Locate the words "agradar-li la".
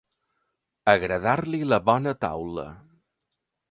0.95-1.81